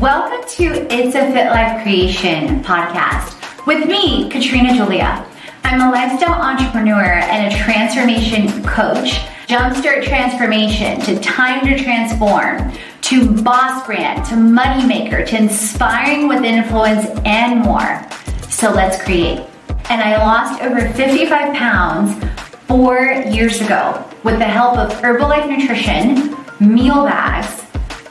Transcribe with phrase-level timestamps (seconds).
[0.00, 5.24] Welcome to It's a Fit Life Creation podcast with me, Katrina Julia.
[5.62, 9.20] I'm a lifestyle entrepreneur and a transformation coach.
[9.46, 16.42] Jumpstart transformation to time to transform, to boss brand, to money maker, to inspiring with
[16.42, 18.04] influence and more.
[18.50, 19.46] So let's create.
[19.90, 22.24] And I lost over 55 pounds
[22.66, 27.63] four years ago with the help of Herbalife Nutrition, meal bags,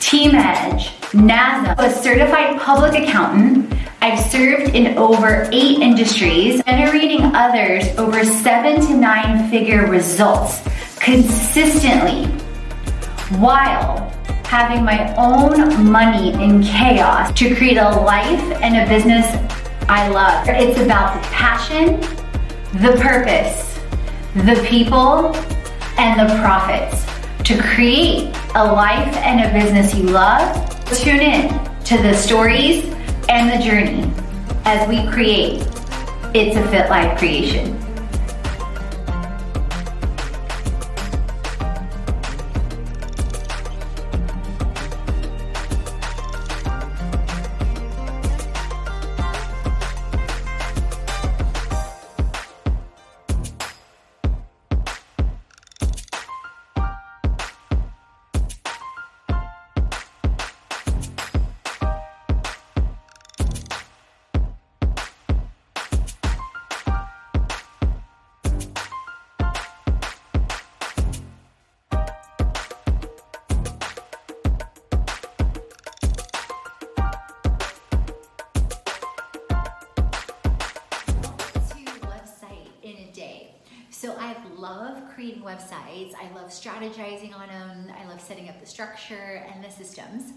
[0.00, 3.72] Team Edge, NASA, a certified public accountant.
[4.02, 10.62] I've served in over eight industries, generating others over seven to nine figure results
[10.98, 12.24] consistently
[13.38, 14.10] while
[14.44, 19.26] having my own money in chaos to create a life and a business
[19.88, 20.48] I love.
[20.48, 22.00] It's about the passion,
[22.80, 23.78] the purpose,
[24.34, 25.36] the people,
[25.98, 27.09] and the profits
[27.50, 30.54] to create a life and a business you love.
[30.96, 31.48] Tune in
[31.82, 32.84] to the stories
[33.28, 34.08] and the journey
[34.64, 35.60] as we create
[36.32, 37.79] It's a Fit Life creation.
[85.20, 86.14] Creating websites.
[86.14, 87.92] I love strategizing on them.
[87.94, 90.32] I love setting up the structure and the systems.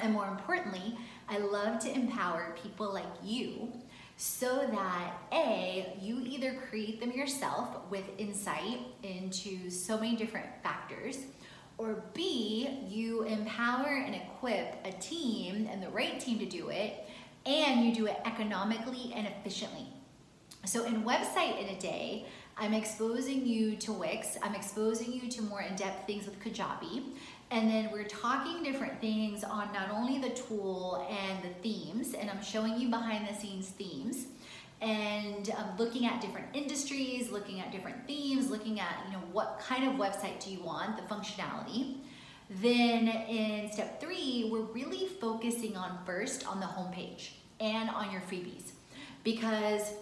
[0.00, 0.98] And more importantly,
[1.28, 3.72] I love to empower people like you
[4.16, 11.18] so that A, you either create them yourself with insight into so many different factors,
[11.76, 17.08] or B, you empower and equip a team and the right team to do it,
[17.46, 19.86] and you do it economically and efficiently.
[20.64, 22.26] So, in Website in a Day,
[22.60, 24.36] I'm exposing you to Wix.
[24.42, 27.04] I'm exposing you to more in-depth things with Kajabi.
[27.50, 32.28] And then we're talking different things on not only the tool and the themes, and
[32.28, 34.26] I'm showing you behind the scenes themes
[34.80, 39.60] and um, looking at different industries, looking at different themes, looking at, you know, what
[39.60, 41.96] kind of website do you want, the functionality.
[42.50, 47.30] Then in step three, we're really focusing on first on the homepage
[47.60, 48.72] and on your freebies
[49.24, 49.94] because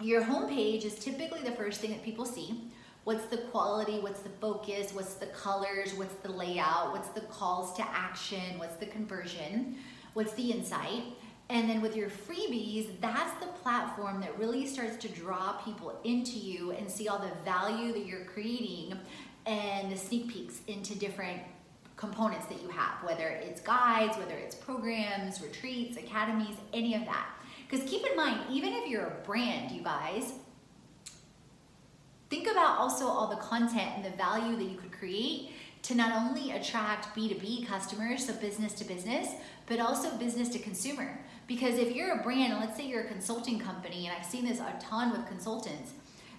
[0.00, 2.70] your homepage is typically the first thing that people see.
[3.04, 3.98] What's the quality?
[4.00, 4.92] What's the focus?
[4.92, 5.94] What's the colors?
[5.94, 6.92] What's the layout?
[6.92, 8.58] What's the calls to action?
[8.58, 9.76] What's the conversion?
[10.14, 11.04] What's the insight?
[11.48, 16.38] And then with your freebies, that's the platform that really starts to draw people into
[16.38, 18.98] you and see all the value that you're creating
[19.46, 21.40] and the sneak peeks into different
[21.96, 27.28] components that you have, whether it's guides, whether it's programs, retreats, academies, any of that.
[27.68, 30.34] Because keep in mind, even if you're a brand, you guys,
[32.30, 35.50] think about also all the content and the value that you could create
[35.82, 39.28] to not only attract B2B customers, so business to business,
[39.66, 41.18] but also business to consumer.
[41.46, 44.44] Because if you're a brand, and let's say you're a consulting company, and I've seen
[44.44, 45.92] this a ton with consultants,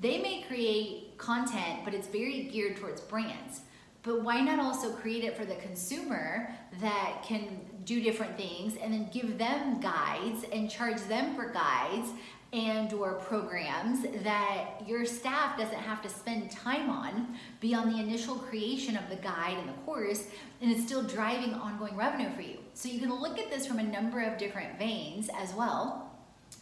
[0.00, 3.62] they may create content, but it's very geared towards brands.
[4.02, 8.92] But why not also create it for the consumer that can do different things and
[8.92, 12.10] then give them guides and charge them for guides
[12.52, 18.34] and or programs that your staff doesn't have to spend time on beyond the initial
[18.34, 20.26] creation of the guide and the course
[20.60, 22.58] and it's still driving ongoing revenue for you.
[22.74, 26.10] So you can look at this from a number of different veins as well.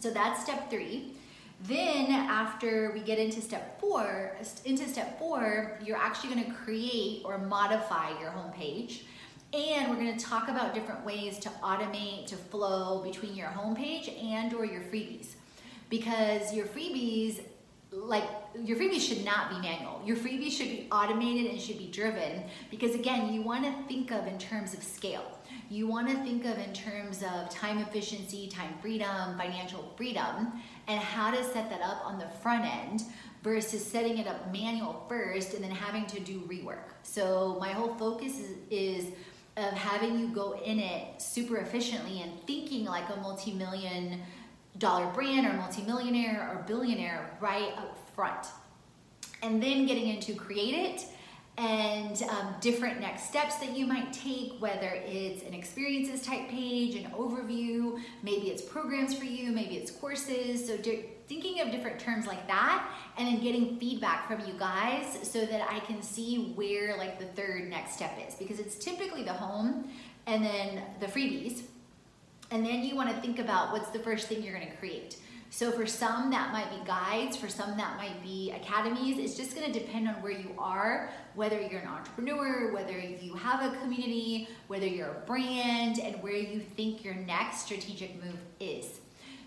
[0.00, 1.14] So that's step three
[1.64, 7.22] then after we get into step four into step four you're actually going to create
[7.24, 9.02] or modify your homepage
[9.54, 14.12] and we're going to talk about different ways to automate, to flow between your homepage
[14.20, 15.34] and or your freebies.
[15.90, 17.40] Because your freebies,
[17.92, 18.28] like
[18.62, 20.00] your freebie should not be manual.
[20.04, 24.10] Your freebie should be automated and should be driven because again, you want to think
[24.10, 25.38] of in terms of scale.
[25.70, 30.52] You want to think of in terms of time efficiency, time freedom, financial freedom,
[30.86, 33.02] and how to set that up on the front end
[33.42, 36.92] versus setting it up manual first and then having to do rework.
[37.02, 39.06] So my whole focus is, is
[39.56, 44.20] of having you go in it super efficiently and thinking like a multi-million
[44.78, 48.46] dollar brand or multi-millionaire or billionaire right up front.
[49.42, 51.06] And then getting into create it
[51.56, 56.96] and um, different next steps that you might take, whether it's an experiences type page,
[56.96, 60.66] an overview, maybe it's programs for you, maybe it's courses.
[60.66, 60.76] So,
[61.26, 65.66] thinking of different terms like that and then getting feedback from you guys so that
[65.70, 69.88] I can see where like the third next step is because it's typically the home
[70.26, 71.62] and then the freebies.
[72.50, 75.16] And then you want to think about what's the first thing you're going to create.
[75.54, 79.18] So for some that might be guides, for some that might be academies.
[79.18, 83.72] It's just to depend on where you are, whether you're an entrepreneur, whether you have
[83.72, 88.98] a community, whether you're a brand, and where you think your next strategic move is.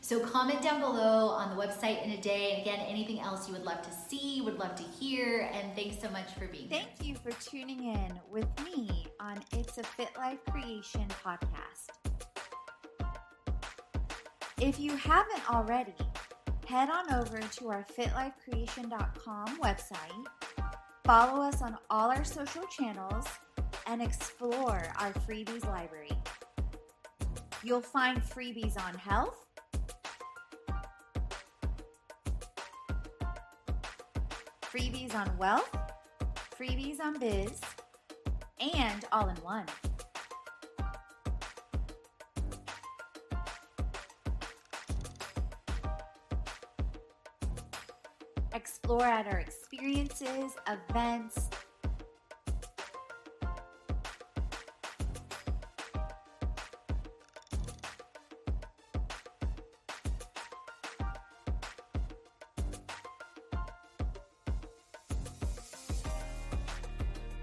[0.00, 2.52] So comment down below on the website in a day.
[2.52, 5.50] And again, anything else you would love to see, would love to hear.
[5.52, 6.92] And thanks so much for being Thank here.
[6.98, 12.35] Thank you for tuning in with me on It's a Fit Life Creation podcast.
[14.60, 15.94] If you haven't already,
[16.66, 20.26] head on over to our fitlifecreation.com website,
[21.04, 23.26] follow us on all our social channels,
[23.86, 26.10] and explore our freebies library.
[27.62, 29.44] You'll find freebies on health,
[34.62, 35.76] freebies on wealth,
[36.58, 37.60] freebies on biz,
[38.58, 39.66] and all in one.
[48.56, 51.50] Explore at our experiences, events,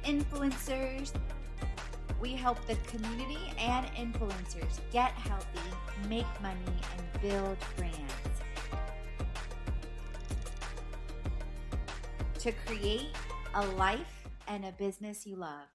[0.03, 1.13] influencers.
[2.19, 5.59] We help the community and influencers get healthy,
[6.09, 8.32] make money, and build brands.
[12.43, 13.07] To create
[13.55, 15.69] a life and a business you love.